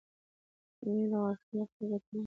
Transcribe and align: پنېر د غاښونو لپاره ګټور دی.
پنېر 0.79 1.05
د 1.11 1.13
غاښونو 1.21 1.61
لپاره 1.61 1.85
ګټور 1.91 2.01
دی. 2.09 2.19